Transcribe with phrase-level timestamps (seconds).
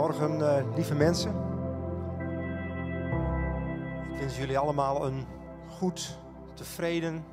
[0.00, 1.30] Goedemorgen, uh, lieve mensen.
[4.12, 5.26] Ik wens jullie allemaal een
[5.68, 6.18] goed,
[6.54, 7.24] tevreden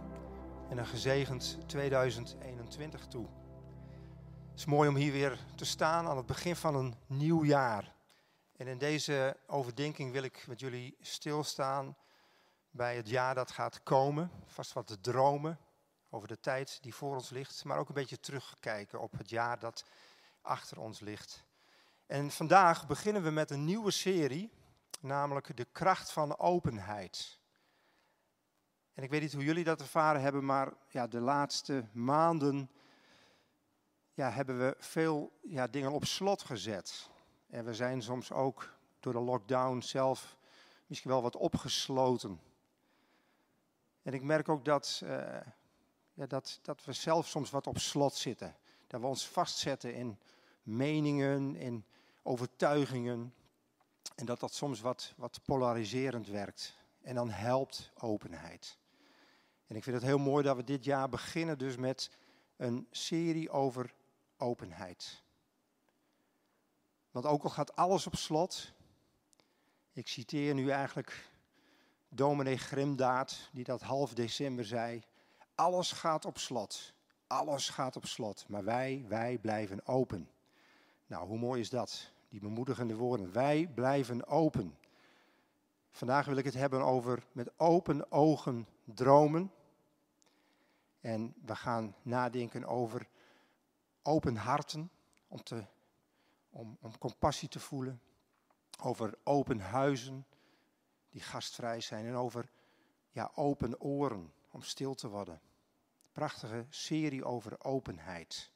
[0.70, 3.26] en een gezegend 2021 toe.
[4.50, 7.96] Het is mooi om hier weer te staan aan het begin van een nieuw jaar.
[8.58, 11.98] En in deze overdenking wil ik met jullie stilstaan
[12.70, 14.32] bij het jaar dat gaat komen.
[14.46, 15.60] Vast wat te dromen
[16.10, 19.60] over de tijd die voor ons ligt, maar ook een beetje terugkijken op het jaar
[19.60, 19.86] dat
[20.42, 21.47] achter ons ligt.
[22.08, 24.52] En vandaag beginnen we met een nieuwe serie,
[25.00, 27.40] namelijk de kracht van openheid.
[28.94, 32.72] En ik weet niet hoe jullie dat ervaren hebben, maar ja, de laatste maanden
[34.14, 37.10] ja, hebben we veel ja, dingen op slot gezet.
[37.48, 40.38] En we zijn soms ook door de lockdown zelf
[40.86, 42.40] misschien wel wat opgesloten.
[44.02, 45.10] En ik merk ook dat, uh,
[46.14, 48.56] ja, dat, dat we zelf soms wat op slot zitten.
[48.88, 50.20] Dat we ons vastzetten in
[50.68, 51.86] meningen, in
[52.24, 53.34] overtuigingen.
[54.16, 56.78] En dat dat soms wat, wat polariserend werkt.
[57.02, 58.78] En dan helpt openheid.
[59.66, 62.12] En ik vind het heel mooi dat we dit jaar beginnen dus met
[62.56, 63.94] een serie over
[64.38, 65.24] openheid.
[67.12, 68.74] Want ook al gaat alles op slot,
[69.92, 71.30] ik citeer nu eigenlijk
[72.10, 75.04] dominee Grimdaad, die dat half december zei,
[75.56, 76.94] alles gaat op slot,
[77.28, 80.30] alles gaat op slot, maar wij, wij blijven open.
[81.08, 82.12] Nou, hoe mooi is dat?
[82.30, 83.32] Die bemoedigende woorden.
[83.32, 84.78] Wij blijven open.
[85.92, 89.52] Vandaag wil ik het hebben over met open ogen dromen.
[91.00, 93.08] En we gaan nadenken over
[94.02, 94.92] open harten,
[95.28, 95.66] om, te,
[96.50, 98.02] om, om compassie te voelen.
[98.82, 100.26] Over open huizen
[101.10, 102.06] die gastvrij zijn.
[102.06, 102.50] En over
[103.12, 105.42] ja, open oren, om stil te worden.
[106.12, 108.52] Prachtige serie over openheid.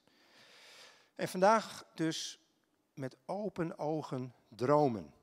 [1.22, 2.40] En vandaag dus
[2.94, 5.14] met open ogen dromen.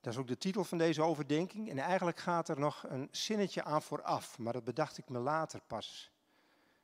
[0.00, 1.70] Dat is ook de titel van deze overdenking.
[1.70, 5.60] En eigenlijk gaat er nog een zinnetje aan vooraf, maar dat bedacht ik me later
[5.66, 6.10] pas.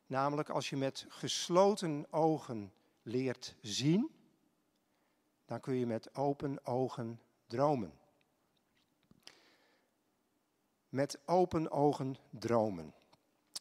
[0.07, 4.11] Namelijk als je met gesloten ogen leert zien,
[5.45, 7.93] dan kun je met open ogen dromen.
[10.89, 12.95] Met open ogen dromen.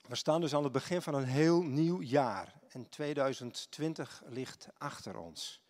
[0.08, 2.62] We staan dus aan het begin van een heel nieuw jaar.
[2.74, 5.62] En 2020 ligt achter ons.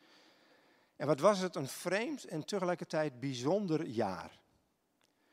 [0.95, 4.39] En wat was het een vreemd en tegelijkertijd bijzonder jaar.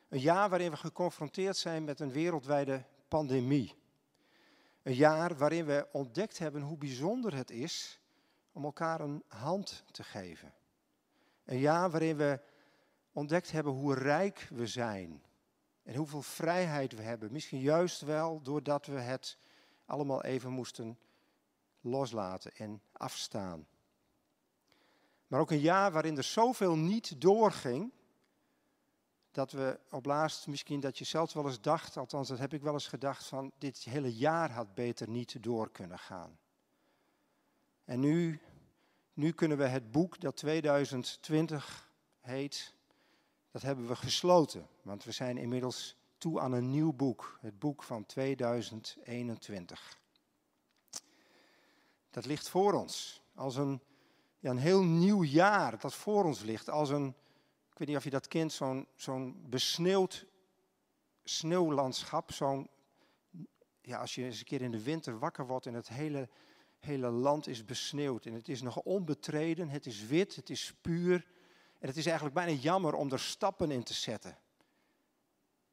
[0.09, 3.75] Een jaar waarin we geconfronteerd zijn met een wereldwijde pandemie.
[4.83, 8.01] Een jaar waarin we ontdekt hebben hoe bijzonder het is
[8.53, 10.55] om elkaar een hand te geven.
[11.45, 12.41] Een jaar waarin we
[13.13, 15.23] ontdekt hebben hoe rijk we zijn
[15.83, 17.33] en hoeveel vrijheid we hebben.
[17.33, 19.39] Misschien juist wel doordat we het
[19.85, 20.99] allemaal even moesten
[21.81, 23.67] loslaten en afstaan.
[25.27, 27.93] Maar ook een jaar waarin er zoveel niet doorging,
[29.31, 32.63] dat we op laatst misschien dat je zelf wel eens dacht, althans dat heb ik
[32.63, 36.39] wel eens gedacht, van dit hele jaar had beter niet door kunnen gaan.
[37.85, 38.41] En nu,
[39.13, 42.75] nu kunnen we het boek dat 2020 heet,
[43.51, 44.67] dat hebben we gesloten.
[44.83, 50.00] Want we zijn inmiddels toe aan een nieuw boek, het boek van 2021.
[52.11, 53.81] Dat ligt voor ons als een
[54.41, 56.71] ja, een heel nieuw jaar dat voor ons ligt.
[56.71, 57.07] Als een,
[57.71, 60.27] ik weet niet of je dat kent, zo'n zo'n besneeuwd
[61.25, 62.33] sneeuwlandschap.
[62.33, 62.69] Zo'n,
[63.81, 66.29] ja, als je eens een keer in de winter wakker wordt en het hele,
[66.79, 68.27] hele land is besneeuwd.
[68.27, 71.27] En het is nog onbetreden, het is wit, het is puur.
[71.79, 74.39] En het is eigenlijk bijna jammer om er stappen in te zetten.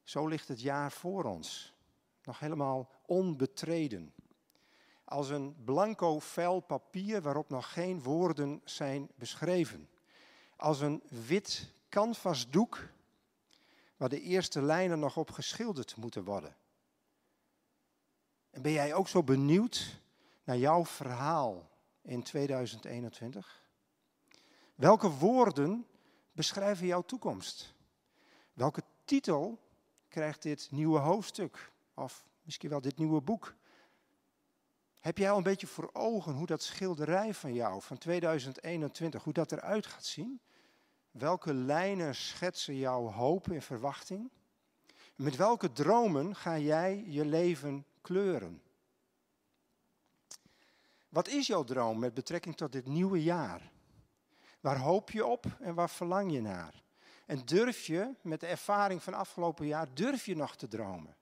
[0.04, 1.74] Zo ligt het jaar voor ons.
[2.22, 4.12] Nog helemaal onbetreden
[5.08, 9.88] als een blanco vel papier waarop nog geen woorden zijn beschreven.
[10.56, 12.88] Als een wit canvasdoek
[13.96, 16.56] waar de eerste lijnen nog op geschilderd moeten worden.
[18.50, 20.00] En ben jij ook zo benieuwd
[20.44, 21.70] naar jouw verhaal
[22.02, 23.62] in 2021?
[24.74, 25.86] Welke woorden
[26.32, 27.74] beschrijven jouw toekomst?
[28.52, 29.58] Welke titel
[30.08, 31.72] krijgt dit nieuwe hoofdstuk?
[31.94, 33.54] Of misschien wel dit nieuwe boek?
[35.08, 39.32] Heb jij al een beetje voor ogen hoe dat schilderij van jou van 2021, hoe
[39.32, 40.40] dat eruit gaat zien?
[41.10, 44.30] Welke lijnen schetsen jouw hoop en verwachting?
[45.14, 48.62] Met welke dromen ga jij je leven kleuren?
[51.08, 53.70] Wat is jouw droom met betrekking tot dit nieuwe jaar?
[54.60, 56.82] Waar hoop je op en waar verlang je naar?
[57.26, 61.17] En durf je met de ervaring van afgelopen jaar, durf je nog te dromen?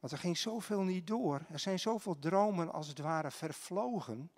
[0.00, 1.46] Want er ging zoveel niet door.
[1.50, 4.30] Er zijn zoveel dromen als het ware vervlogen.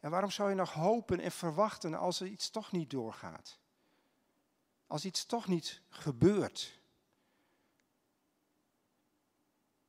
[0.00, 3.58] En waarom zou je nog hopen en verwachten als er iets toch niet doorgaat?
[4.86, 6.78] Als iets toch niet gebeurt?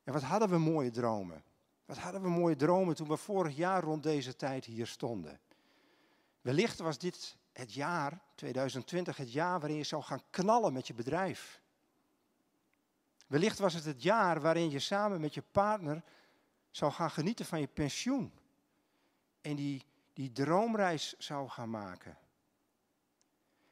[0.03, 1.43] En wat hadden we mooie dromen?
[1.85, 5.39] Wat hadden we mooie dromen toen we vorig jaar rond deze tijd hier stonden?
[6.41, 10.93] Wellicht was dit het jaar, 2020, het jaar waarin je zou gaan knallen met je
[10.93, 11.61] bedrijf.
[13.29, 16.03] Wellicht was het het jaar waarin je samen met je partner
[16.69, 18.33] zou gaan genieten van je pensioen.
[19.41, 22.17] En die, die droomreis zou gaan maken.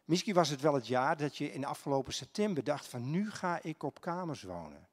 [0.06, 3.60] Misschien was het wel het jaar dat je in afgelopen september dacht van nu ga
[3.62, 4.88] ik op kamers wonen.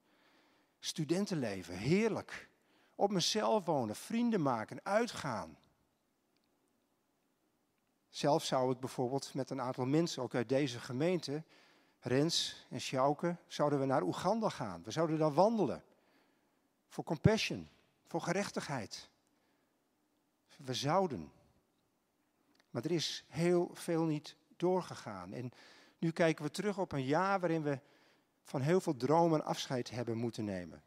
[0.79, 2.49] Studentenleven, heerlijk.
[2.95, 5.59] Op mezelf wonen, vrienden maken, uitgaan.
[8.09, 11.45] Zelf zou ik bijvoorbeeld met een aantal mensen, ook uit deze gemeente,
[12.07, 14.83] Rens en Sjouke, zouden we naar Oeganda gaan.
[14.83, 15.85] We zouden daar wandelen.
[16.89, 17.69] Voor compassion,
[18.07, 19.09] voor gerechtigheid.
[20.57, 21.33] We zouden.
[22.71, 25.33] Maar er is heel veel niet doorgegaan.
[25.33, 25.53] En
[25.99, 27.81] nu kijken we terug op een jaar waarin we
[28.43, 30.83] van heel veel dromen afscheid hebben moeten nemen.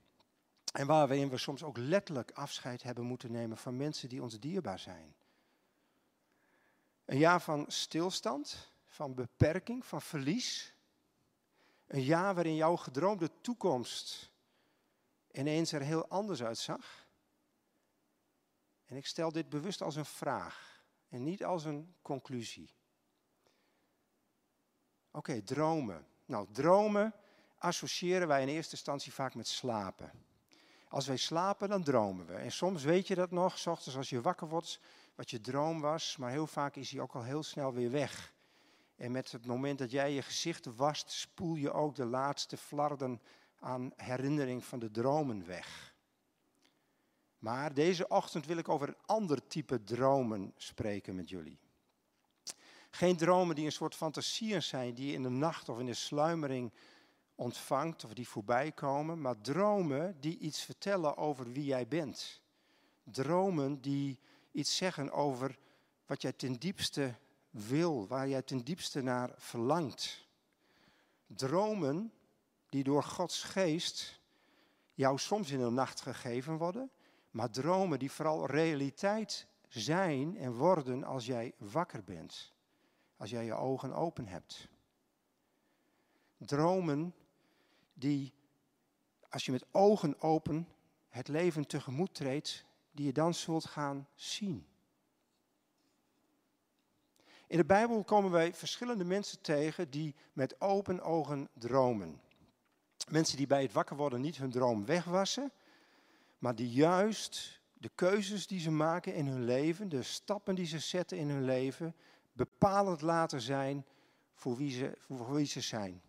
[0.73, 4.79] En waarin we soms ook letterlijk afscheid hebben moeten nemen van mensen die ons dierbaar
[4.79, 5.15] zijn.
[7.05, 10.75] Een jaar van stilstand, van beperking, van verlies.
[11.87, 14.31] Een jaar waarin jouw gedroomde toekomst
[15.31, 17.07] ineens er heel anders uitzag.
[18.85, 22.75] En ik stel dit bewust als een vraag en niet als een conclusie.
[25.11, 26.07] Oké, dromen.
[26.25, 27.13] Nou, dromen
[27.57, 30.11] associëren wij in eerste instantie vaak met slapen.
[30.87, 32.33] Als wij slapen, dan dromen we.
[32.33, 34.79] En soms weet je dat nog, s ochtends als je wakker wordt,
[35.15, 38.33] wat je droom was, maar heel vaak is hij ook al heel snel weer weg.
[38.97, 43.21] En met het moment dat jij je gezicht wast, spoel je ook de laatste flarden
[43.59, 45.95] aan herinnering van de dromen weg.
[47.39, 51.59] Maar deze ochtend wil ik over een ander type dromen spreken met jullie.
[52.89, 55.94] Geen dromen die een soort fantasieën zijn, die je in de nacht of in de
[55.94, 56.73] sluimering
[57.35, 62.41] ontvangt of die voorbij komen, maar dromen die iets vertellen over wie jij bent.
[63.03, 64.19] Dromen die
[64.51, 65.57] iets zeggen over
[66.05, 67.15] wat jij ten diepste
[67.57, 70.25] wil, waar jij ten diepste naar verlangt.
[71.27, 72.13] Dromen
[72.69, 74.19] die door Gods geest
[74.94, 76.92] jou soms in de nacht gegeven worden,
[77.31, 82.54] maar dromen die vooral realiteit zijn en worden als jij wakker bent,
[83.18, 84.68] als jij je ogen open hebt.
[86.38, 87.13] Dromen
[87.94, 88.33] die,
[89.30, 90.68] als je met ogen open
[91.09, 94.68] het leven tegemoet treedt, die je dan zult gaan zien.
[97.47, 102.21] In de Bijbel komen wij verschillende mensen tegen die met open ogen dromen.
[103.09, 105.51] Mensen die bij het wakker worden niet hun droom wegwassen,
[106.38, 110.79] maar die juist de keuzes die ze maken in hun leven, de stappen die ze
[110.79, 111.95] zetten in hun leven,
[112.33, 113.85] bepalend laten zijn
[114.33, 116.01] voor wie ze, voor wie ze zijn.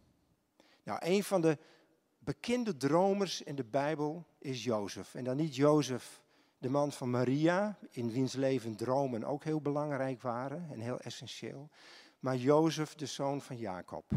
[0.82, 1.58] Nou, een van de
[2.18, 5.14] bekende dromers in de Bijbel is Jozef.
[5.14, 6.22] En dan niet Jozef,
[6.58, 11.70] de man van Maria, in wiens leven dromen ook heel belangrijk waren en heel essentieel.
[12.18, 14.10] Maar Jozef, de zoon van Jacob.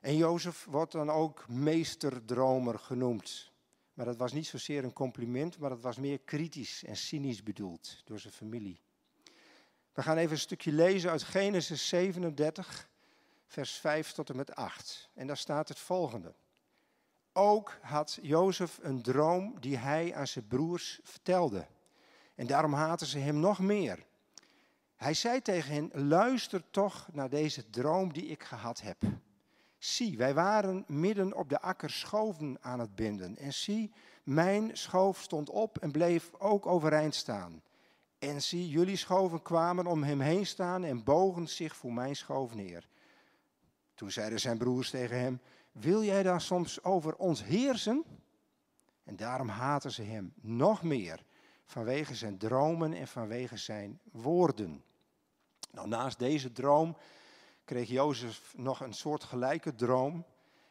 [0.00, 3.52] En Jozef wordt dan ook meesterdromer genoemd.
[3.94, 8.02] Maar dat was niet zozeer een compliment, maar dat was meer kritisch en cynisch bedoeld
[8.04, 8.80] door zijn familie.
[9.92, 12.88] We gaan even een stukje lezen uit Genesis 37,
[13.46, 15.10] vers 5 tot en met 8.
[15.14, 16.34] En daar staat het volgende.
[17.32, 21.66] Ook had Jozef een droom die hij aan zijn broers vertelde.
[22.34, 24.06] En daarom haten ze hem nog meer.
[24.96, 29.02] Hij zei tegen hen: Luister toch naar deze droom die ik gehad heb.
[29.78, 33.36] Zie, wij waren midden op de akker schoven aan het binden.
[33.36, 37.62] En zie, mijn schoof stond op en bleef ook overeind staan.
[38.18, 42.54] En zie, jullie schoven kwamen om hem heen staan en bogen zich voor mijn schoof
[42.54, 42.88] neer.
[43.94, 45.40] Toen zeiden zijn broers tegen hem:
[45.72, 48.04] wil jij dan soms over ons heersen?
[49.04, 51.24] En daarom haten ze hem nog meer
[51.64, 54.84] vanwege zijn dromen en vanwege zijn woorden.
[55.70, 56.96] Nou, naast deze droom
[57.64, 60.24] kreeg Jozef nog een soort gelijke droom.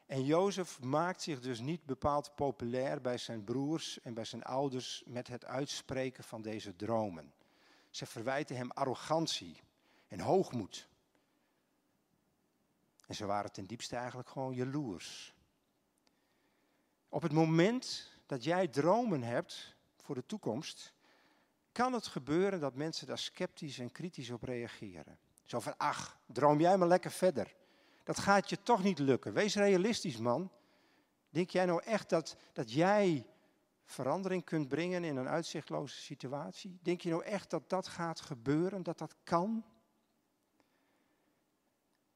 [0.06, 5.04] En Jozef maakt zich dus niet bepaald populair bij zijn broers en bij zijn ouders
[5.06, 7.34] met het uitspreken van deze dromen.
[7.90, 9.62] Ze verwijten hem arrogantie
[10.08, 10.89] en hoogmoed.
[13.10, 15.34] En ze waren ten diepste eigenlijk gewoon jaloers.
[17.08, 20.94] Op het moment dat jij dromen hebt voor de toekomst,
[21.72, 25.18] kan het gebeuren dat mensen daar sceptisch en kritisch op reageren.
[25.44, 27.56] Zo van, ach, droom jij maar lekker verder.
[28.04, 29.34] Dat gaat je toch niet lukken.
[29.34, 30.52] Wees realistisch, man.
[31.30, 33.28] Denk jij nou echt dat, dat jij
[33.86, 36.80] verandering kunt brengen in een uitzichtloze situatie?
[36.82, 39.66] Denk je nou echt dat dat gaat gebeuren, dat dat kan?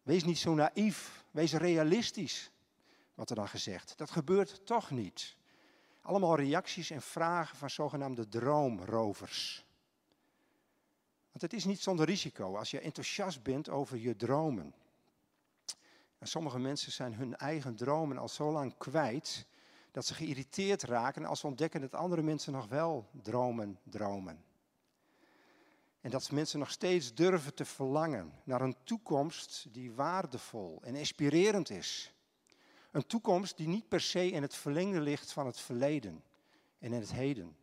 [0.03, 2.51] Wees niet zo naïef, wees realistisch,
[3.15, 3.97] wat er dan gezegd.
[3.97, 5.35] Dat gebeurt toch niet.
[6.01, 9.65] Allemaal reacties en vragen van zogenaamde droomrovers.
[11.31, 14.73] Want het is niet zonder risico als je enthousiast bent over je dromen.
[16.17, 19.45] En sommige mensen zijn hun eigen dromen al zo lang kwijt
[19.91, 24.43] dat ze geïrriteerd raken als ze ontdekken dat andere mensen nog wel dromen, dromen.
[26.03, 31.69] En dat mensen nog steeds durven te verlangen naar een toekomst die waardevol en inspirerend
[31.69, 32.13] is.
[32.91, 36.23] Een toekomst die niet per se in het verlengde ligt van het verleden
[36.79, 37.55] en in het heden,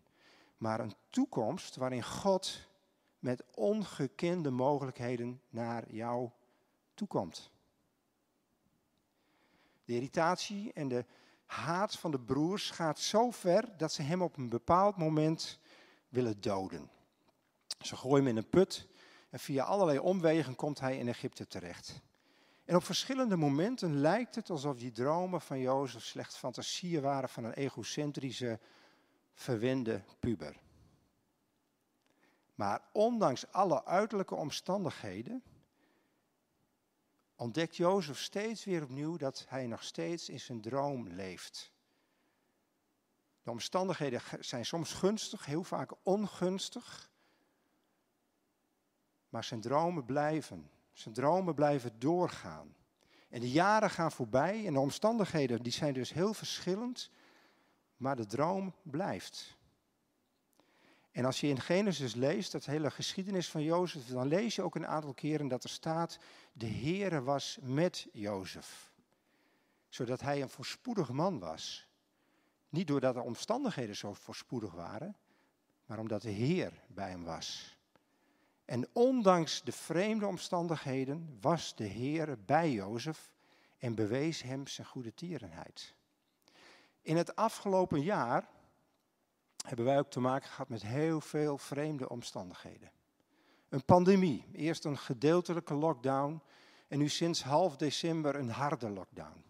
[0.57, 2.69] maar een toekomst waarin God
[3.19, 6.31] met ongekende mogelijkheden naar jou
[6.95, 7.51] toekomt.
[9.85, 11.05] De irritatie en de
[11.45, 15.59] haat van de broers gaat zo ver dat ze hem op een bepaald moment
[16.09, 16.91] willen doden.
[17.81, 18.87] Ze gooien hem in een put
[19.31, 22.03] en via allerlei omwegen komt hij in Egypte terecht.
[22.65, 27.45] En op verschillende momenten lijkt het alsof die dromen van Jozef slechts fantasieën waren van
[27.45, 28.61] een egocentrische,
[29.35, 30.57] verwende puber.
[32.55, 35.43] Maar ondanks alle uiterlijke omstandigheden
[37.37, 41.73] ontdekt Jozef steeds weer opnieuw dat hij nog steeds in zijn droom leeft.
[43.43, 47.10] De omstandigheden zijn soms gunstig, heel vaak ongunstig.
[49.31, 50.71] Maar zijn dromen blijven.
[50.93, 52.75] Zijn dromen blijven doorgaan.
[53.29, 57.11] En de jaren gaan voorbij en de omstandigheden die zijn dus heel verschillend.
[57.97, 59.59] Maar de droom blijft.
[61.13, 64.75] En als je in Genesis leest, dat hele geschiedenis van Jozef, dan lees je ook
[64.75, 66.19] een aantal keren dat er staat,
[66.53, 68.93] de Heere was met Jozef.
[69.89, 71.89] Zodat hij een voorspoedig man was.
[72.69, 75.17] Niet doordat de omstandigheden zo voorspoedig waren,
[75.87, 77.79] maar omdat de Heer bij hem was.
[78.71, 83.31] En ondanks de vreemde omstandigheden was de Heer bij Jozef
[83.79, 85.95] en bewees hem zijn goede tierenheid.
[87.03, 88.49] In het afgelopen jaar
[89.67, 92.91] hebben wij ook te maken gehad met heel veel vreemde omstandigheden.
[93.69, 96.41] Een pandemie, eerst een gedeeltelijke lockdown
[96.89, 99.45] en nu sinds half december een harde lockdown.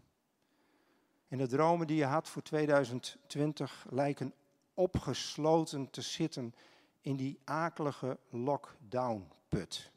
[1.28, 4.34] En de dromen die je had voor 2020 lijken
[4.74, 6.54] opgesloten te zitten
[7.00, 9.90] in die akelige lockdown-put.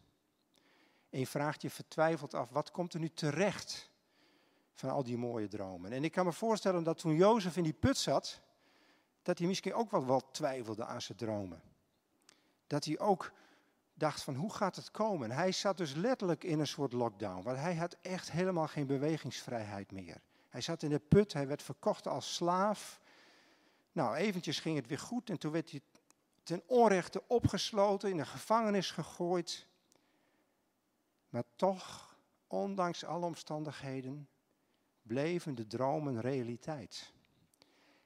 [1.09, 3.89] En je vraagt je vertwijfeld af, wat komt er nu terecht
[4.73, 5.91] van al die mooie dromen?
[5.91, 8.41] En ik kan me voorstellen dat toen Jozef in die put zat,
[9.21, 11.61] dat hij misschien ook wel wat twijfelde aan zijn dromen.
[12.67, 13.31] Dat hij ook
[13.93, 15.31] dacht van hoe gaat het komen?
[15.31, 19.91] Hij zat dus letterlijk in een soort lockdown, want hij had echt helemaal geen bewegingsvrijheid
[19.91, 20.21] meer.
[20.49, 23.01] Hij zat in de put, hij werd verkocht als slaaf.
[23.91, 25.81] Nou, eventjes ging het weer goed en toen werd hij
[26.43, 29.67] ten onrechte opgesloten, in de gevangenis gegooid.
[31.29, 32.15] Maar toch,
[32.47, 34.27] ondanks alle omstandigheden,
[35.01, 37.13] bleven de dromen realiteit.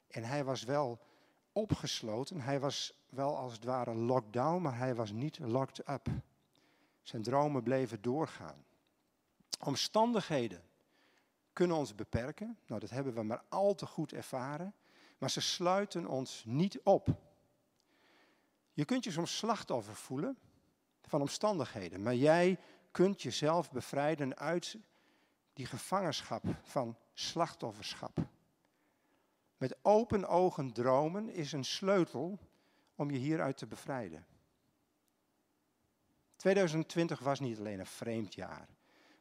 [0.08, 1.00] En hij was wel
[1.52, 2.42] opgesloten.
[2.42, 6.08] Hij was wel als het ware locked down, maar hij was niet locked up.
[7.02, 8.66] Zijn dromen bleven doorgaan.
[9.60, 10.64] Omstandigheden
[11.54, 12.58] kunnen ons beperken.
[12.66, 14.74] Nou, dat hebben we maar al te goed ervaren.
[15.18, 17.08] Maar ze sluiten ons niet op.
[18.78, 20.38] Je kunt je soms slachtoffer voelen
[21.02, 22.02] van omstandigheden.
[22.02, 22.60] Maar jij
[22.92, 24.78] kunt jezelf bevrijden uit
[25.54, 28.18] die gevangenschap van slachtofferschap.
[29.58, 32.40] Met open ogen dromen is een sleutel
[32.96, 34.26] om je hieruit te bevrijden.
[36.36, 38.68] 2020 was niet alleen een vreemd jaar,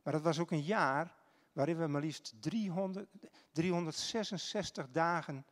[0.02, 1.14] maar het was ook een jaar
[1.52, 3.08] waarin we maar liefst 300,
[3.52, 5.46] 366 dagen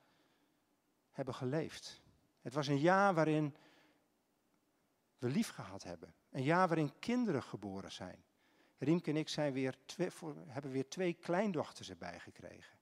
[1.11, 2.03] hebben geleefd.
[2.41, 3.57] Het was een jaar waarin
[5.19, 6.15] we lief gehad hebben.
[6.31, 8.25] Een jaar waarin kinderen geboren zijn.
[8.79, 10.09] Riemke en ik zijn weer twee,
[10.47, 12.79] hebben weer twee kleindochters erbij gekregen.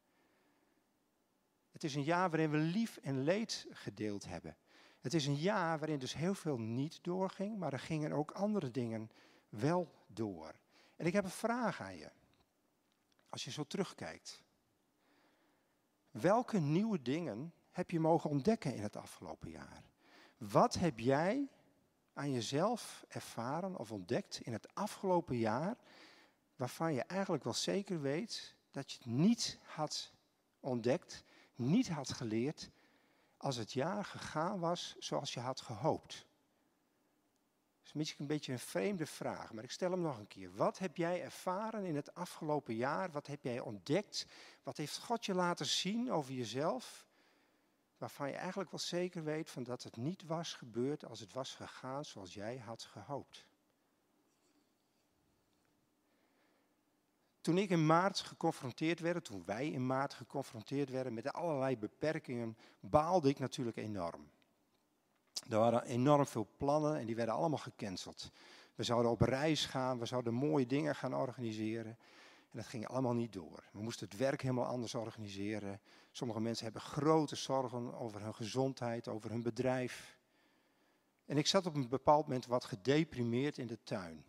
[1.71, 4.57] Het is een jaar waarin we lief en leed gedeeld hebben.
[5.01, 8.71] Het is een jaar waarin dus heel veel niet doorging, maar er gingen ook andere
[8.71, 9.11] dingen
[9.49, 10.55] wel door.
[10.97, 12.11] En ik heb een vraag aan je.
[13.29, 14.43] Als je zo terugkijkt.
[16.11, 19.83] Welke nieuwe dingen heb je mogen ontdekken in het afgelopen jaar?
[20.39, 21.49] Wat heb jij
[22.13, 25.77] aan jezelf ervaren of ontdekt in het afgelopen jaar
[26.57, 30.13] waarvan je eigenlijk wel zeker weet dat je het niet had
[30.61, 32.71] ontdekt niet had geleerd
[33.37, 36.27] als het jaar gegaan was zoals je had gehoopt?
[37.79, 40.55] Dat is misschien een beetje een vreemde vraag, maar ik stel hem nog een keer.
[40.55, 43.11] Wat heb jij ervaren in het afgelopen jaar?
[43.11, 44.27] Wat heb jij ontdekt?
[44.63, 47.07] Wat heeft God je laten zien over jezelf?
[48.03, 51.55] Waarvan je eigenlijk wel zeker weet van dat het niet was gebeurd als het was
[51.55, 53.47] gegaan zoals jij had gehoopt.
[57.41, 62.57] Toen ik in maart geconfronteerd werd, toen wij in maart geconfronteerd werden met allerlei beperkingen,
[62.81, 64.31] baalde ik natuurlijk enorm.
[65.49, 68.31] Er waren enorm veel plannen en die werden allemaal gecanceld.
[68.75, 71.99] We zouden op reis gaan, we zouden mooie dingen gaan organiseren.
[72.53, 73.65] En dat ging allemaal niet door.
[73.73, 75.81] We moesten het werk helemaal anders organiseren.
[76.11, 80.19] Sommige mensen hebben grote zorgen over hun gezondheid, over hun bedrijf.
[81.25, 84.25] En ik zat op een bepaald moment wat gedeprimeerd in de tuin.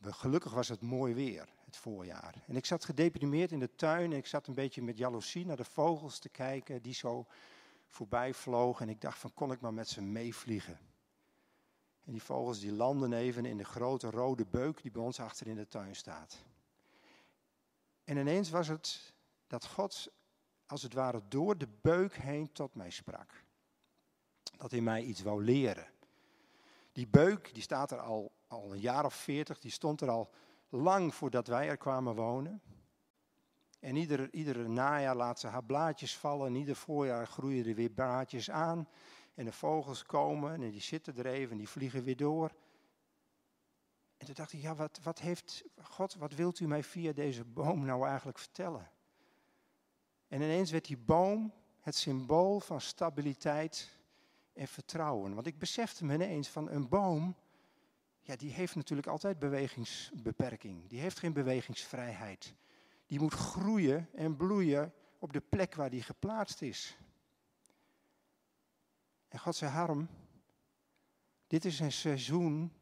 [0.00, 2.34] Gelukkig was het mooi weer, het voorjaar.
[2.46, 5.56] En ik zat gedeprimeerd in de tuin en ik zat een beetje met jaloezie naar
[5.56, 7.26] de vogels te kijken die zo
[7.86, 8.86] voorbij vlogen.
[8.86, 10.78] En ik dacht van, kon ik maar met ze meevliegen.
[12.04, 15.46] En die vogels die landen even in de grote rode beuk die bij ons achter
[15.46, 16.44] in de tuin staat.
[18.06, 19.14] En ineens was het
[19.46, 20.08] dat God
[20.66, 23.44] als het ware door de beuk heen tot mij sprak.
[24.56, 25.86] Dat hij mij iets wou leren.
[26.92, 30.30] Die beuk die staat er al, al een jaar of veertig, die stond er al
[30.68, 32.62] lang voordat wij er kwamen wonen.
[33.80, 37.90] En iedere, iedere najaar laat ze haar blaadjes vallen en ieder voorjaar groeien er weer
[37.90, 38.88] blaadjes aan.
[39.34, 42.54] En de vogels komen en die zitten er even en die vliegen weer door.
[44.16, 47.44] En toen dacht ik, ja, wat, wat heeft God, wat wilt u mij via deze
[47.44, 48.90] boom nou eigenlijk vertellen?
[50.28, 53.98] En ineens werd die boom het symbool van stabiliteit
[54.52, 55.34] en vertrouwen.
[55.34, 57.36] Want ik besefte me ineens van een boom,
[58.20, 60.88] ja, die heeft natuurlijk altijd bewegingsbeperking.
[60.88, 62.54] Die heeft geen bewegingsvrijheid.
[63.06, 66.98] Die moet groeien en bloeien op de plek waar die geplaatst is.
[69.28, 70.08] En God zei, Harm,
[71.46, 72.72] dit is een seizoen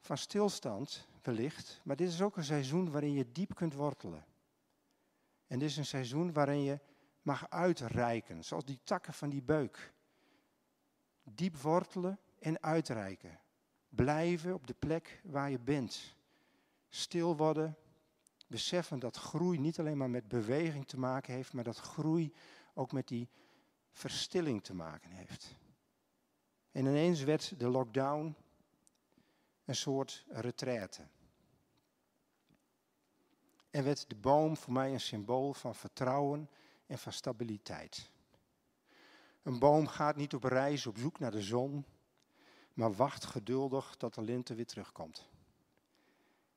[0.00, 4.24] van stilstand, wellicht, maar dit is ook een seizoen waarin je diep kunt wortelen.
[5.46, 6.80] En dit is een seizoen waarin je
[7.22, 9.92] mag uitreiken, zoals die takken van die beuk.
[11.22, 13.40] Diep wortelen en uitreiken.
[13.88, 16.16] Blijven op de plek waar je bent.
[16.88, 17.76] Stil worden.
[18.46, 22.32] Beseffen dat groei niet alleen maar met beweging te maken heeft, maar dat groei
[22.74, 23.28] ook met die
[23.90, 25.56] verstilling te maken heeft.
[26.72, 28.36] En ineens werd de lockdown
[29.70, 31.02] een soort retraite.
[33.70, 36.50] En werd de boom voor mij een symbool van vertrouwen
[36.86, 38.10] en van stabiliteit.
[39.42, 41.84] Een boom gaat niet op reis op zoek naar de zon,
[42.72, 45.28] maar wacht geduldig tot de lente weer terugkomt.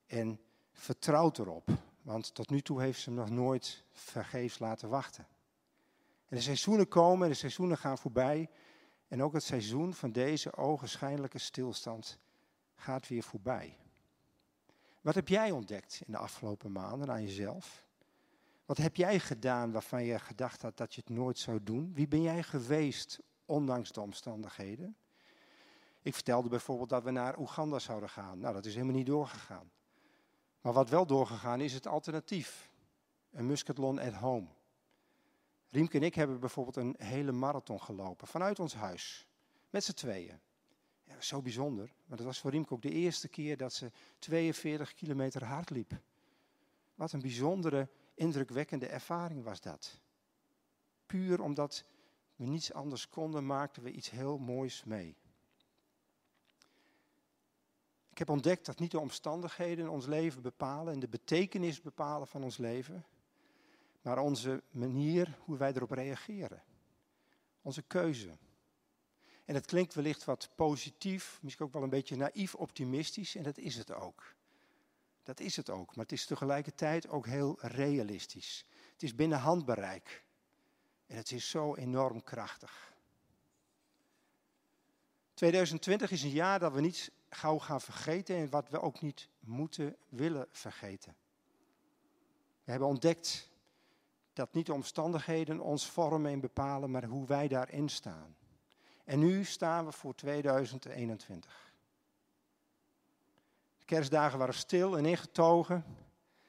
[0.06, 0.40] En
[0.72, 1.70] vertrouwt erop,
[2.02, 5.28] want tot nu toe heeft ze nog nooit vergeefs laten wachten.
[6.26, 8.50] En de seizoenen komen en de seizoenen gaan voorbij.
[9.08, 12.20] En ook het seizoen van deze ogenschijnlijke stilstand
[12.76, 13.78] gaat weer voorbij.
[15.02, 17.86] Wat heb jij ontdekt in de afgelopen maanden aan jezelf?
[18.66, 21.94] Wat heb jij gedaan waarvan je gedacht had dat je het nooit zou doen?
[21.94, 24.96] Wie ben jij geweest ondanks de omstandigheden?
[26.02, 28.40] Ik vertelde bijvoorbeeld dat we naar Oeganda zouden gaan.
[28.40, 29.72] Nou, dat is helemaal niet doorgegaan.
[30.62, 32.72] Maar wat wel doorgegaan is het alternatief.
[33.32, 34.48] Een muscatlon at home.
[35.70, 39.28] Riemke en ik hebben bijvoorbeeld een hele marathon gelopen vanuit ons huis.
[39.70, 40.40] Met z'n tweeën.
[41.24, 41.94] Zo bijzonder.
[42.06, 46.02] Maar dat was voor Riemke ook de eerste keer dat ze 42 kilometer hard liep.
[46.96, 50.02] Wat een bijzondere, indrukwekkende ervaring was dat.
[51.06, 51.86] Puur omdat
[52.36, 55.16] we niets anders konden, maakten we iets heel moois mee.
[58.10, 62.44] Ik heb ontdekt dat niet de omstandigheden ons leven bepalen en de betekenis bepalen van
[62.44, 63.06] ons leven,
[64.02, 66.64] maar onze manier hoe wij erop reageren.
[67.62, 68.38] Onze keuze.
[69.46, 73.58] En het klinkt wellicht wat positief, misschien ook wel een beetje naïef optimistisch, en dat
[73.58, 74.36] is het ook.
[75.24, 78.66] Dat is het ook, maar het is tegelijkertijd ook heel realistisch.
[78.92, 80.24] Het is binnen handbereik.
[81.08, 82.94] En het is zo enorm krachtig.
[85.34, 89.30] 2020 is een jaar dat we niet gauw gaan vergeten en wat we ook niet
[89.40, 91.16] moeten willen vergeten.
[92.64, 93.50] We hebben ontdekt
[94.34, 98.36] dat niet de omstandigheden ons vormen en bepalen, maar hoe wij daarin staan.
[99.04, 101.74] En nu staan we voor 2021.
[103.78, 105.86] De kerstdagen waren stil en ingetogen.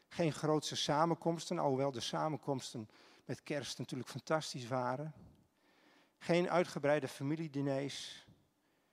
[0.09, 2.89] Geen grootse samenkomsten, alhoewel de samenkomsten
[3.25, 5.13] met kerst natuurlijk fantastisch waren.
[6.19, 8.27] Geen uitgebreide familiediners.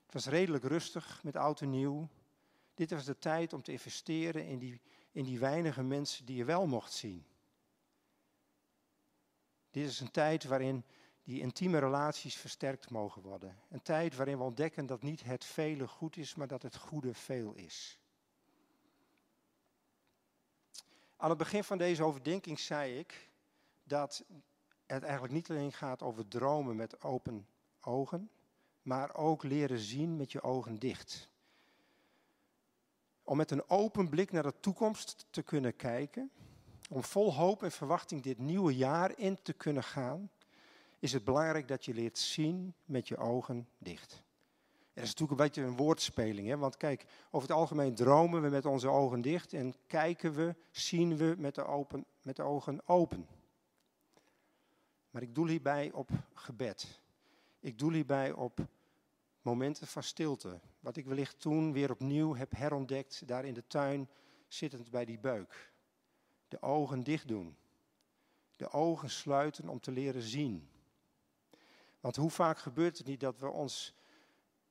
[0.06, 2.10] Het was redelijk rustig met oud en nieuw.
[2.74, 6.45] Dit was de tijd om te investeren in die, in die weinige mensen die je
[6.45, 7.26] wel mocht zien.
[9.71, 10.86] Dit is een tijd waarin
[11.23, 13.60] die intieme relaties versterkt mogen worden.
[13.69, 17.13] Een tijd waarin we ontdekken dat niet het vele goed is, maar dat het goede
[17.13, 17.99] veel is.
[21.17, 23.29] Aan het begin van deze overdenking zei ik
[23.84, 24.23] dat
[24.86, 27.47] het eigenlijk niet alleen gaat over dromen met open
[27.81, 28.29] ogen,
[28.81, 31.29] maar ook leren zien met je ogen dicht.
[33.23, 36.31] Om met een open blik naar de toekomst te kunnen kijken,
[36.89, 40.29] om vol hoop en verwachting dit nieuwe jaar in te kunnen gaan,
[41.02, 44.24] is het belangrijk dat je leert zien met je ogen dicht.
[44.94, 46.58] Dat is natuurlijk een beetje een woordspeling, hè?
[46.58, 51.18] want kijk, over het algemeen dromen we met onze ogen dicht en kijken we, zien
[51.18, 53.28] we met de, open, met de ogen open.
[55.12, 57.02] Maar ik doel hierbij op gebed.
[57.60, 58.60] Ik doel hierbij op
[59.42, 60.60] momenten van stilte.
[60.80, 64.10] Wat ik wellicht toen weer opnieuw heb herontdekt, daar in de tuin,
[64.48, 65.72] zittend bij die beuk.
[66.48, 67.56] De ogen dicht doen.
[68.56, 70.70] De ogen sluiten om te leren zien.
[72.02, 73.94] Want hoe vaak gebeurt het niet dat we ons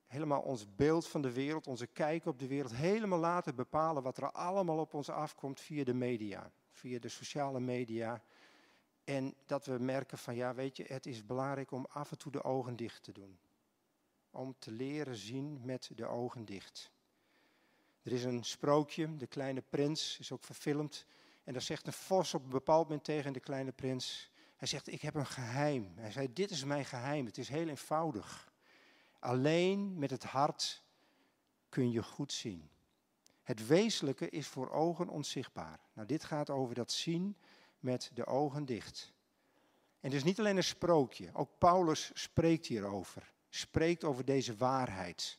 [0.07, 4.17] helemaal ons beeld van de wereld, onze kijk op de wereld, helemaal laten bepalen wat
[4.17, 8.23] er allemaal op ons afkomt via de media, via de sociale media.
[9.05, 12.33] En dat we merken van ja, weet je, het is belangrijk om af en toe
[12.33, 13.39] de ogen dicht te doen.
[14.31, 16.91] Om te leren zien met de ogen dicht.
[18.03, 21.07] Er is een sprookje, de kleine prins, is ook verfilmd.
[21.45, 24.31] En daar zegt een vos op een bepaald moment tegen de kleine prins.
[24.61, 25.93] Hij zegt, ik heb een geheim.
[25.97, 27.27] Hij zei, dit is mijn geheim.
[27.27, 28.53] Het is heel eenvoudig.
[29.19, 30.83] Alleen met het hart
[31.69, 32.71] kun je goed zien.
[33.43, 35.81] Het wezenlijke is voor ogen onzichtbaar.
[35.93, 37.37] Nou, dit gaat over dat zien
[37.79, 39.13] met de ogen dicht.
[40.01, 43.33] En het is niet alleen een sprookje, ook Paulus spreekt hierover.
[43.49, 45.39] Spreekt over deze waarheid.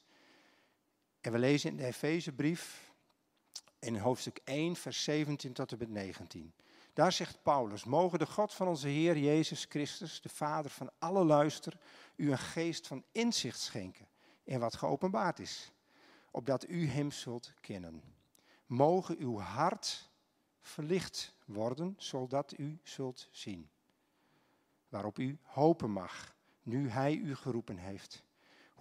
[1.20, 2.92] En we lezen in de Efezebrief
[3.80, 6.54] in hoofdstuk 1, vers 17 tot en met 19.
[6.94, 11.24] Daar zegt Paulus: Mogen de God van onze Heer Jezus Christus, de Vader van alle
[11.24, 11.78] luister,
[12.16, 14.08] u een geest van inzicht schenken
[14.44, 15.72] in wat geopenbaard is,
[16.32, 18.04] opdat u Hem zult kennen.
[18.66, 20.10] Mogen uw hart
[20.60, 23.70] verlicht worden, zodat u zult zien.
[24.90, 28.24] Waarop u hopen mag, nu Hij u geroepen heeft.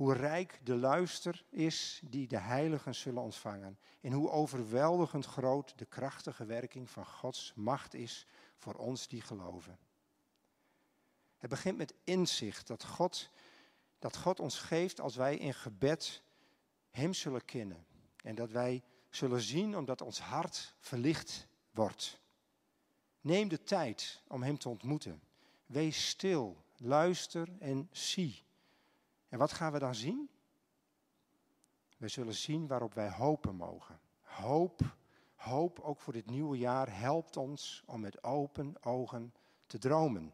[0.00, 3.78] Hoe rijk de luister is die de heiligen zullen ontvangen.
[4.00, 9.78] En hoe overweldigend groot de krachtige werking van Gods macht is voor ons die geloven.
[11.38, 13.30] Het begint met inzicht dat God,
[13.98, 16.22] dat God ons geeft als wij in gebed
[16.90, 17.86] Hem zullen kennen.
[18.22, 22.20] En dat wij zullen zien omdat ons hart verlicht wordt.
[23.20, 25.22] Neem de tijd om Hem te ontmoeten.
[25.66, 28.48] Wees stil, luister en zie.
[29.30, 30.30] En wat gaan we dan zien?
[31.96, 34.00] We zullen zien waarop wij hopen mogen.
[34.20, 34.80] Hoop,
[35.34, 39.34] hoop ook voor dit nieuwe jaar helpt ons om met open ogen
[39.66, 40.32] te dromen.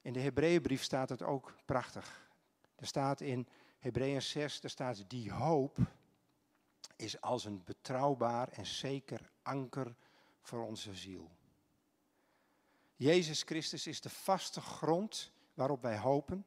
[0.00, 2.30] In de Hebreeënbrief staat het ook prachtig.
[2.74, 5.78] Er staat in Hebreeën 6, er staat die hoop
[6.96, 9.94] is als een betrouwbaar en zeker anker
[10.40, 11.30] voor onze ziel.
[12.94, 16.46] Jezus Christus is de vaste grond waarop wij hopen.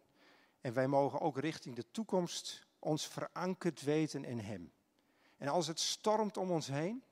[0.61, 4.71] En wij mogen ook richting de toekomst ons verankerd weten in Hem.
[5.37, 7.03] En als het stormt om ons heen,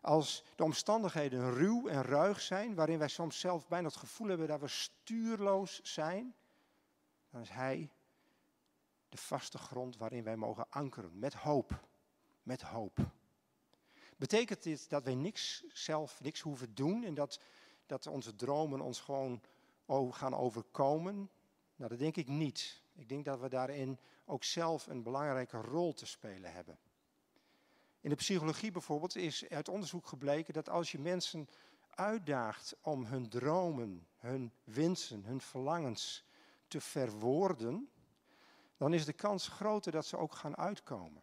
[0.00, 4.48] als de omstandigheden ruw en ruig zijn, waarin wij soms zelf bijna het gevoel hebben
[4.48, 6.34] dat we stuurloos zijn,
[7.30, 7.90] dan is Hij
[9.08, 11.88] de vaste grond waarin wij mogen ankeren, met hoop.
[12.42, 12.98] Met hoop.
[14.16, 17.40] Betekent dit dat wij niks zelf, niks hoeven doen en dat,
[17.86, 19.40] dat onze dromen ons gewoon
[20.10, 21.30] gaan overkomen?
[21.80, 22.82] Nou, dat denk ik niet.
[22.94, 26.78] Ik denk dat we daarin ook zelf een belangrijke rol te spelen hebben.
[28.00, 31.48] In de psychologie bijvoorbeeld is uit onderzoek gebleken dat als je mensen
[31.90, 36.24] uitdaagt om hun dromen, hun wensen, hun verlangens
[36.68, 37.90] te verwoorden,
[38.76, 41.22] dan is de kans groter dat ze ook gaan uitkomen.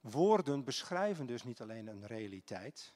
[0.00, 2.94] Woorden beschrijven dus niet alleen een realiteit,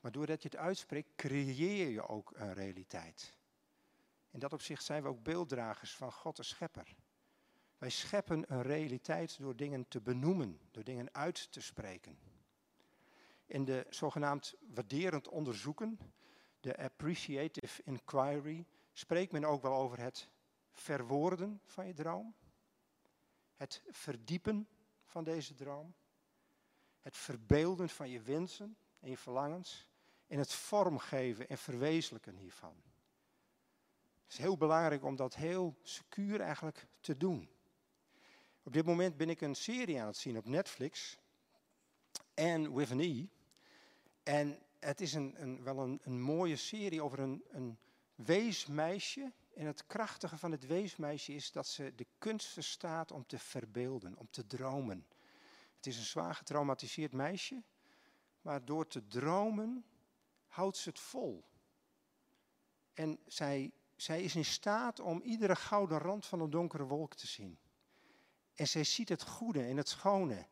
[0.00, 3.40] maar doordat je het uitspreekt, creëer je ook een realiteit.
[4.32, 6.94] In dat opzicht zijn we ook beelddragers van God de Schepper.
[7.78, 12.18] Wij scheppen een realiteit door dingen te benoemen, door dingen uit te spreken.
[13.46, 15.98] In de zogenaamd waarderend onderzoeken,
[16.60, 20.28] de appreciative inquiry, spreekt men ook wel over het
[20.70, 22.34] verwoorden van je droom,
[23.54, 24.68] het verdiepen
[25.04, 25.94] van deze droom,
[27.00, 29.88] het verbeelden van je wensen en je verlangens
[30.26, 32.82] en het vormgeven en verwezenlijken hiervan.
[34.32, 37.50] Is heel belangrijk om dat heel secuur eigenlijk te doen.
[38.62, 41.18] Op dit moment ben ik een serie aan het zien op Netflix.
[42.34, 43.26] And with an E.
[44.22, 47.78] En het is een, een wel een, een, mooie serie over een, een
[48.14, 49.32] weesmeisje.
[49.54, 54.16] En het krachtige van het weesmeisje is dat ze de kunst verstaat om te verbeelden,
[54.16, 55.06] om te dromen.
[55.76, 57.62] Het is een zwaar getraumatiseerd meisje,
[58.40, 59.84] maar door te dromen
[60.46, 61.44] houdt ze het vol.
[62.92, 67.26] En zij, zij is in staat om iedere gouden rand van een donkere wolk te
[67.26, 67.58] zien.
[68.54, 70.46] En zij ziet het goede en het schone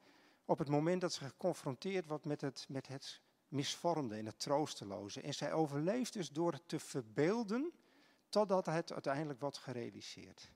[0.44, 5.20] op het moment dat ze geconfronteerd wordt met het, met het misvormde en het troosteloze.
[5.20, 7.72] En zij overleeft dus door het te verbeelden
[8.28, 10.52] totdat het uiteindelijk wordt gerealiseerd.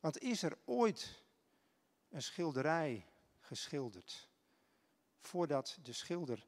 [0.00, 1.22] Want is er ooit
[2.08, 3.06] een schilderij
[3.38, 4.28] geschilderd
[5.20, 6.46] voordat de schilder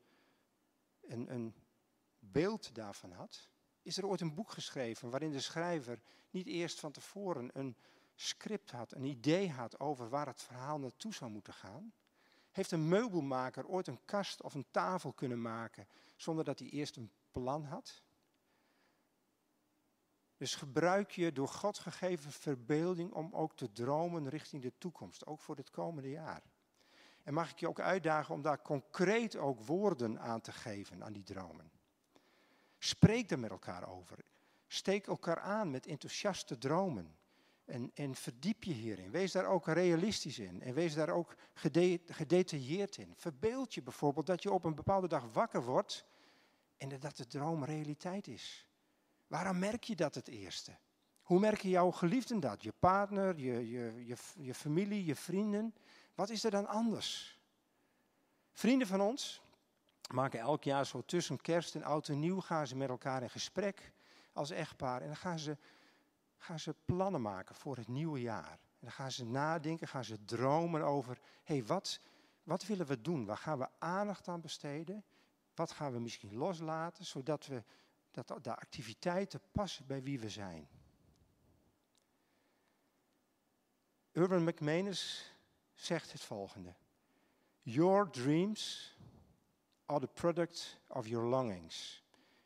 [1.00, 1.54] een, een
[2.18, 3.48] beeld daarvan had?
[3.86, 7.76] Is er ooit een boek geschreven waarin de schrijver niet eerst van tevoren een
[8.14, 11.92] script had, een idee had over waar het verhaal naartoe zou moeten gaan?
[12.50, 16.96] Heeft een meubelmaker ooit een kast of een tafel kunnen maken zonder dat hij eerst
[16.96, 18.02] een plan had?
[20.36, 25.40] Dus gebruik je door God gegeven verbeelding om ook te dromen richting de toekomst, ook
[25.40, 26.42] voor het komende jaar.
[27.22, 31.12] En mag ik je ook uitdagen om daar concreet ook woorden aan te geven aan
[31.12, 31.75] die dromen.
[32.78, 34.18] Spreek er met elkaar over.
[34.66, 37.16] Steek elkaar aan met enthousiaste dromen.
[37.64, 39.10] En, en verdiep je hierin.
[39.10, 40.62] Wees daar ook realistisch in.
[40.62, 41.36] En wees daar ook
[42.04, 43.14] gedetailleerd in.
[43.16, 46.04] Verbeeld je bijvoorbeeld dat je op een bepaalde dag wakker wordt
[46.76, 48.68] en dat de droom realiteit is.
[49.26, 50.78] Waarom merk je dat het eerste?
[51.22, 52.62] Hoe merken jouw geliefden dat?
[52.62, 55.74] Je partner, je, je, je, je familie, je vrienden?
[56.14, 57.40] Wat is er dan anders?
[58.52, 59.42] Vrienden van ons
[60.12, 63.30] maken elk jaar zo tussen kerst en oud en nieuw gaan ze met elkaar in
[63.30, 63.92] gesprek
[64.32, 65.00] als echtpaar.
[65.00, 65.56] En dan gaan ze,
[66.36, 68.50] gaan ze plannen maken voor het nieuwe jaar.
[68.50, 72.00] En dan gaan ze nadenken, gaan ze dromen over, hé, hey, wat,
[72.42, 73.24] wat willen we doen?
[73.24, 75.04] Waar gaan we aandacht aan besteden?
[75.54, 77.64] Wat gaan we misschien loslaten, zodat we
[78.10, 80.68] dat de activiteiten passen bij wie we zijn.
[84.12, 85.32] Urban McManus
[85.74, 86.74] zegt het volgende.
[87.62, 88.94] Your dreams
[89.86, 92.02] are the product of your longings,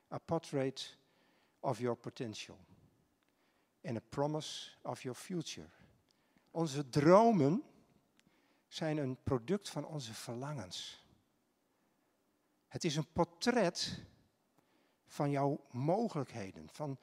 [0.09, 0.97] a portrait
[1.61, 2.59] of your potential
[3.85, 5.69] and a promise of your future.
[6.51, 7.63] Onze dromen
[8.69, 11.05] zijn een product van onze verlangens.
[12.69, 14.03] Het is een portret
[15.07, 16.99] van jouw mogelijkheden, van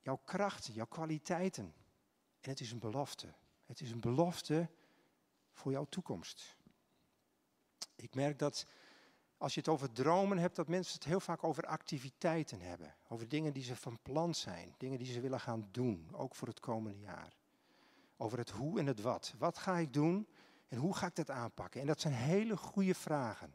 [0.00, 1.74] jouw krachten, jouw kwaliteiten.
[2.40, 3.32] En het is een belofte.
[3.66, 4.68] Het is een belofte
[5.52, 6.56] voor jouw toekomst.
[7.94, 8.66] Ik merk dat
[9.38, 12.94] als je het over dromen hebt, dat mensen het heel vaak over activiteiten hebben.
[13.08, 16.48] Over dingen die ze van plan zijn, dingen die ze willen gaan doen, ook voor
[16.48, 17.36] het komende jaar.
[18.16, 19.34] Over het hoe en het wat.
[19.38, 20.28] Wat ga ik doen
[20.68, 21.80] en hoe ga ik dat aanpakken?
[21.80, 23.54] En dat zijn hele goede vragen.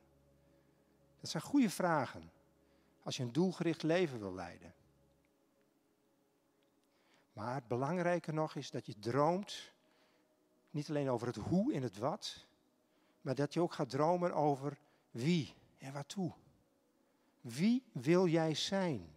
[1.19, 2.31] Dat zijn goede vragen
[3.03, 4.73] als je een doelgericht leven wil leiden.
[7.33, 9.71] Maar belangrijker nog is dat je droomt,
[10.69, 12.45] niet alleen over het hoe en het wat,
[13.21, 14.77] maar dat je ook gaat dromen over
[15.11, 16.31] wie en waartoe.
[17.41, 19.09] Wie wil jij zijn?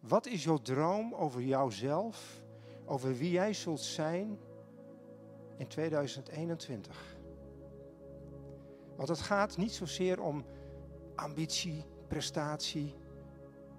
[0.00, 2.42] Wat is jouw droom over jouzelf,
[2.84, 4.38] over wie jij zult zijn
[5.56, 7.16] in 2021?
[8.96, 10.44] Want het gaat niet zozeer om
[11.14, 12.94] ambitie, prestatie,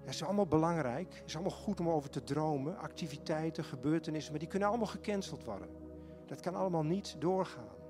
[0.04, 1.14] het is allemaal belangrijk.
[1.14, 2.78] Het is allemaal goed om over te dromen.
[2.78, 5.68] Activiteiten, gebeurtenissen, maar die kunnen allemaal gecanceld worden.
[6.26, 7.83] Dat kan allemaal niet doorgaan.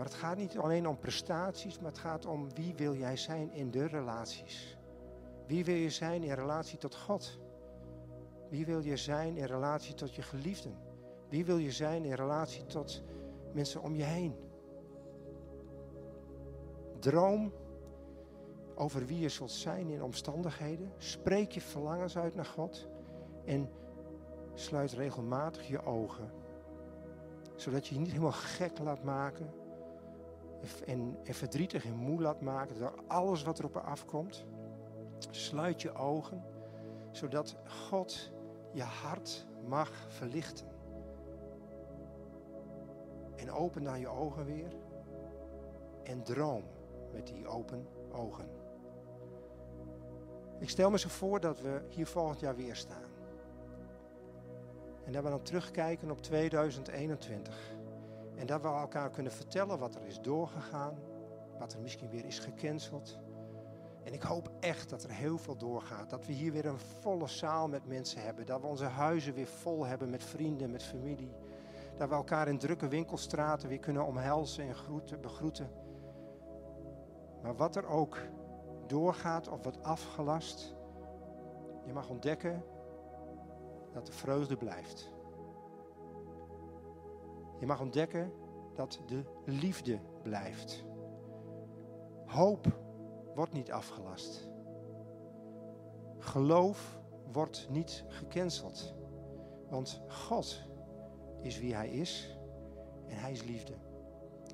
[0.00, 3.52] Maar het gaat niet alleen om prestaties, maar het gaat om wie wil jij zijn
[3.52, 4.78] in de relaties.
[5.46, 7.38] Wie wil je zijn in relatie tot God?
[8.48, 10.76] Wie wil je zijn in relatie tot je geliefden?
[11.28, 13.02] Wie wil je zijn in relatie tot
[13.52, 14.34] mensen om je heen?
[16.98, 17.52] Droom
[18.74, 20.92] over wie je zult zijn in omstandigheden.
[20.96, 22.88] Spreek je verlangens uit naar God.
[23.44, 23.70] En
[24.54, 26.30] sluit regelmatig je ogen.
[27.56, 29.59] Zodat je je niet helemaal gek laat maken.
[30.86, 34.44] En, verdrietig en moe laat maken door alles wat er op je afkomt.
[35.30, 36.42] Sluit je ogen.
[37.10, 38.32] Zodat God
[38.72, 40.66] je hart mag verlichten.
[43.36, 44.76] En open dan je ogen weer.
[46.02, 46.64] En droom
[47.12, 48.48] met die open ogen.
[50.58, 53.08] Ik stel me zo voor dat we hier volgend jaar weer staan.
[55.04, 57.78] En dat we dan terugkijken op 2021.
[58.40, 60.98] En dat we elkaar kunnen vertellen wat er is doorgegaan.
[61.58, 63.18] Wat er misschien weer is gecanceld.
[64.04, 66.10] En ik hoop echt dat er heel veel doorgaat.
[66.10, 68.46] Dat we hier weer een volle zaal met mensen hebben.
[68.46, 71.32] Dat we onze huizen weer vol hebben met vrienden, met familie.
[71.96, 75.70] Dat we elkaar in drukke winkelstraten weer kunnen omhelzen en groeten, begroeten.
[77.42, 78.18] Maar wat er ook
[78.86, 80.76] doorgaat of wordt afgelast,
[81.84, 82.64] je mag ontdekken
[83.92, 85.19] dat de vreugde blijft.
[87.60, 88.32] Je mag ontdekken
[88.74, 90.84] dat de liefde blijft.
[92.26, 92.66] Hoop
[93.34, 94.48] wordt niet afgelast.
[96.18, 96.98] geloof
[97.32, 98.94] wordt niet gecanceld.
[99.68, 100.68] Want God
[101.42, 102.38] is wie Hij is
[103.06, 103.74] en Hij is liefde.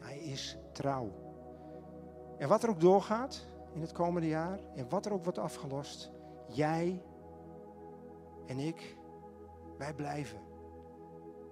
[0.00, 1.10] Hij is trouw.
[2.38, 6.10] En wat er ook doorgaat in het komende jaar en wat er ook wordt afgelost,
[6.48, 7.02] jij
[8.46, 8.96] en ik,
[9.78, 10.38] wij blijven.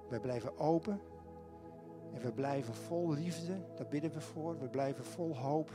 [0.08, 1.00] Wij blijven open
[2.14, 4.59] en we blijven vol liefde, daar bidden we voor.
[4.59, 5.70] We blijven vol hoop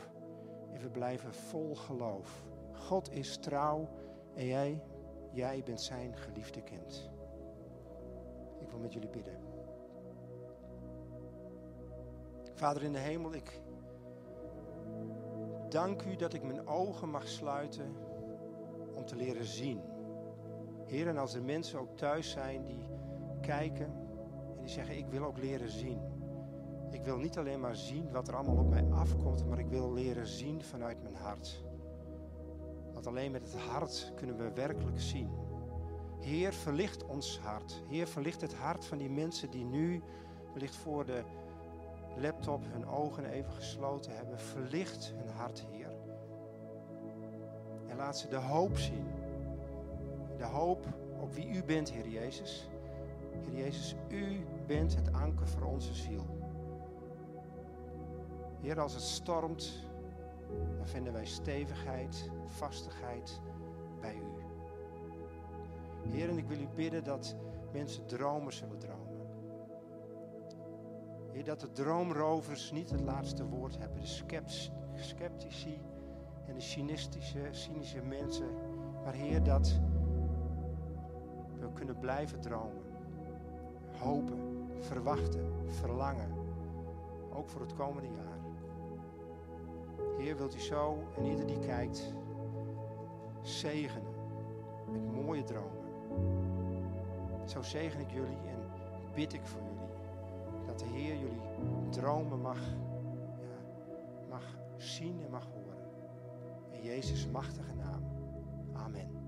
[0.74, 2.48] en we blijven vol geloof.
[2.74, 3.90] God is trouw
[4.36, 4.84] en jij,
[5.32, 7.10] jij bent zijn geliefde kind.
[8.60, 9.38] Ik wil met jullie bidden.
[12.54, 13.62] Vader in de hemel, ik
[15.70, 17.96] dank u dat ik mijn ogen mag sluiten
[18.94, 19.82] om te leren zien.
[20.86, 22.90] Heer, en als er mensen ook thuis zijn die
[23.42, 23.86] kijken
[24.56, 26.19] en die zeggen, ik wil ook leren zien.
[26.92, 29.94] Ik wil niet alleen maar zien wat er allemaal op mij afkomt, maar ik wil
[29.94, 31.64] leren zien vanuit mijn hart.
[32.94, 35.30] Want alleen met het hart kunnen we werkelijk zien.
[36.20, 37.82] Heer, verlicht ons hart.
[37.88, 40.02] Heer, verlicht het hart van die mensen die nu
[40.54, 41.24] wellicht voor de
[42.18, 44.40] laptop hun ogen even gesloten hebben.
[44.40, 45.92] Verlicht hun hart, Heer.
[47.88, 49.08] En laat ze de hoop zien.
[50.38, 50.86] De hoop
[51.20, 52.70] op wie U bent, Heer Jezus.
[53.46, 56.39] Heer Jezus, U bent het anker voor onze ziel.
[58.62, 59.90] Heer, als het stormt,
[60.78, 63.42] dan vinden wij stevigheid, vastigheid
[64.00, 64.40] bij U.
[66.10, 67.36] Heer, en ik wil U bidden dat
[67.72, 69.28] mensen dromen zullen dromen.
[71.32, 74.00] Heer, dat de droomrovers niet het laatste woord hebben.
[74.02, 75.82] De sceptici
[76.46, 78.50] en de cynistische, cynische mensen.
[79.04, 79.80] Maar Heer, dat
[81.60, 82.84] we kunnen blijven dromen.
[84.00, 86.32] Hopen, verwachten, verlangen.
[87.34, 88.39] Ook voor het komende jaar.
[90.20, 92.14] Heer, wilt u zo en ieder die kijkt
[93.42, 94.14] zegenen
[94.92, 95.88] met mooie dromen.
[97.46, 98.60] Zo zegen ik jullie en
[99.14, 99.78] bid ik voor jullie.
[100.66, 101.42] Dat de Heer jullie
[101.90, 102.60] dromen mag,
[103.40, 103.58] ja,
[104.30, 104.44] mag
[104.78, 105.78] zien en mag horen.
[106.70, 108.04] In Jezus' machtige naam.
[108.74, 109.19] Amen.